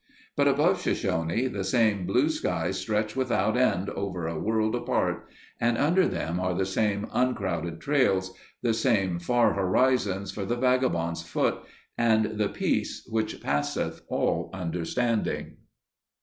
But 0.35 0.47
above 0.47 0.81
Shoshone 0.81 1.45
the 1.45 1.63
same 1.63 2.07
blue 2.07 2.27
skies 2.29 2.79
stretch 2.79 3.15
without 3.15 3.55
end 3.55 3.87
over 3.91 4.25
a 4.25 4.39
world 4.39 4.73
apart, 4.73 5.27
and 5.59 5.77
under 5.77 6.07
them 6.07 6.39
are 6.39 6.55
the 6.55 6.65
same 6.65 7.05
uncrowded 7.13 7.79
trails; 7.79 8.33
the 8.63 8.73
same 8.73 9.19
far 9.19 9.53
horizons 9.53 10.31
for 10.31 10.43
the 10.43 10.55
vagabond's 10.57 11.21
foot 11.21 11.59
and 11.99 12.39
the 12.39 12.49
peace 12.49 13.05
"which 13.11 13.41
passeth 13.43 14.01
all 14.07 14.49
understanding." 14.55 15.57